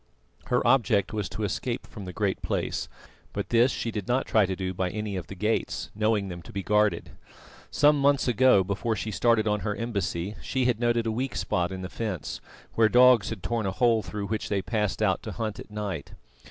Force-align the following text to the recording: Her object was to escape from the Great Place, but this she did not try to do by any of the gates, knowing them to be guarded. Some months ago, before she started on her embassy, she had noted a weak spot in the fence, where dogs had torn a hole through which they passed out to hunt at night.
Her 0.45 0.65
object 0.65 1.13
was 1.13 1.29
to 1.29 1.43
escape 1.43 1.85
from 1.85 2.05
the 2.05 2.11
Great 2.11 2.41
Place, 2.41 2.89
but 3.33 3.49
this 3.49 3.71
she 3.71 3.91
did 3.91 4.07
not 4.07 4.25
try 4.25 4.47
to 4.47 4.55
do 4.55 4.73
by 4.73 4.89
any 4.89 5.15
of 5.15 5.27
the 5.27 5.35
gates, 5.35 5.91
knowing 5.93 6.27
them 6.27 6.41
to 6.41 6.51
be 6.51 6.63
guarded. 6.63 7.11
Some 7.69 7.99
months 8.01 8.27
ago, 8.27 8.63
before 8.63 8.95
she 8.95 9.11
started 9.11 9.47
on 9.47 9.59
her 9.59 9.75
embassy, 9.75 10.33
she 10.41 10.65
had 10.65 10.79
noted 10.79 11.05
a 11.05 11.11
weak 11.11 11.35
spot 11.35 11.71
in 11.71 11.83
the 11.83 11.87
fence, 11.87 12.41
where 12.73 12.89
dogs 12.89 13.29
had 13.29 13.43
torn 13.43 13.67
a 13.67 13.71
hole 13.71 14.01
through 14.01 14.25
which 14.25 14.49
they 14.49 14.63
passed 14.63 15.03
out 15.03 15.21
to 15.21 15.33
hunt 15.33 15.59
at 15.59 15.69
night. 15.69 16.13